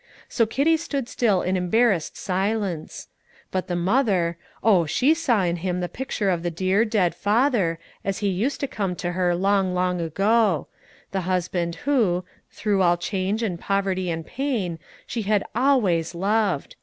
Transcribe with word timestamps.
So 0.27 0.47
Kitty 0.47 0.77
stood 0.77 1.07
still 1.07 1.43
in 1.43 1.55
embarrassed 1.55 2.17
silence. 2.17 3.07
But 3.51 3.67
the 3.67 3.75
mother, 3.75 4.35
oh, 4.63 4.87
she 4.87 5.13
saw 5.13 5.43
in 5.43 5.57
him 5.57 5.79
the 5.79 5.87
picture 5.87 6.31
of 6.31 6.41
the 6.41 6.49
dear, 6.49 6.83
dead 6.85 7.13
father, 7.13 7.77
as 8.03 8.17
he 8.17 8.27
used 8.27 8.61
to 8.61 8.67
come 8.67 8.95
to 8.95 9.11
her 9.11 9.35
long, 9.35 9.75
long 9.75 10.01
ago; 10.01 10.65
the 11.11 11.21
husband 11.21 11.75
who, 11.85 12.25
through 12.49 12.81
all 12.81 12.97
change 12.97 13.43
and 13.43 13.59
poverty 13.59 14.09
and 14.09 14.25
pain, 14.25 14.79
she 15.05 15.21
had 15.21 15.45
always 15.53 16.15
loved! 16.15 16.75